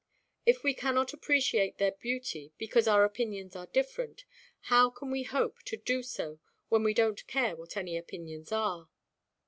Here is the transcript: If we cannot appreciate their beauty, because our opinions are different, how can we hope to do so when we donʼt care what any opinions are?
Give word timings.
If 0.47 0.63
we 0.63 0.73
cannot 0.73 1.13
appreciate 1.13 1.77
their 1.77 1.91
beauty, 1.91 2.53
because 2.57 2.87
our 2.87 3.03
opinions 3.03 3.55
are 3.55 3.67
different, 3.67 4.25
how 4.61 4.89
can 4.89 5.11
we 5.11 5.21
hope 5.21 5.61
to 5.65 5.77
do 5.77 6.01
so 6.01 6.39
when 6.69 6.81
we 6.81 6.95
donʼt 6.95 7.27
care 7.27 7.55
what 7.55 7.77
any 7.77 7.95
opinions 7.99 8.51
are? 8.51 8.89